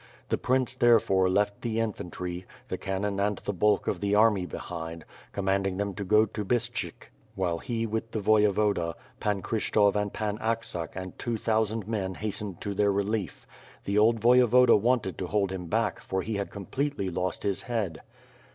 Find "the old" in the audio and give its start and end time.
13.85-14.19